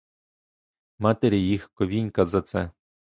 Матері 0.99 1.39
їх 1.41 1.69
ковінька 1.73 2.25
за 2.25 2.41
це! 2.41 2.71